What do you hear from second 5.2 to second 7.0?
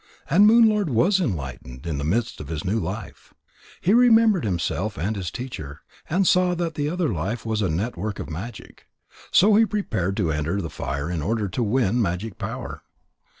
teacher, and saw that the